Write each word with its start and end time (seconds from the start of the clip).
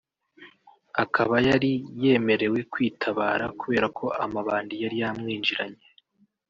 akaba 1.03 1.35
yari 1.49 1.71
yemerewe 2.03 2.59
kwitabara 2.71 3.45
kubera 3.59 3.87
ko 3.97 4.05
amabandi 4.23 4.73
yari 4.83 4.95
yamwinjiranye 5.03 5.83